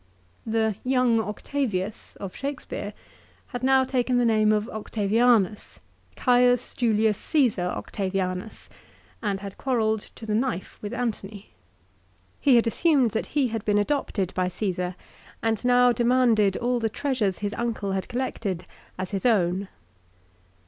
The" 0.47 0.77
young 0.93 1.19
Octavius" 1.19 2.15
of 2.19 2.35
Shakespeare 2.35 2.93
had 3.49 3.61
now 3.61 3.83
taken 3.83 4.17
the 4.17 4.25
name 4.25 4.51
of 4.51 4.67
Octavianus, 4.67 5.79
Caius 6.15 6.73
Julius 6.73 7.19
Csesar 7.19 7.69
Octavianus, 7.77 8.67
and 9.21 9.41
had 9.41 9.59
quarrelled 9.59 9.99
to 10.15 10.25
the 10.25 10.33
knife 10.33 10.79
with 10.81 10.91
Antony. 10.91 11.51
He 12.39 12.55
had 12.55 12.65
assumed 12.65 13.11
that 13.11 13.27
he 13.37 13.49
had 13.49 13.63
been 13.63 13.77
adopted 13.77 14.33
by 14.33 14.47
Caesar 14.47 14.95
and 15.43 15.63
now 15.63 15.91
demanded 15.91 16.57
all 16.57 16.79
the 16.79 16.89
treasures 16.89 17.37
his 17.37 17.53
uncle 17.53 17.91
had 17.91 18.07
collected 18.07 18.65
as 18.97 19.11
his 19.11 19.23
own. 19.23 19.67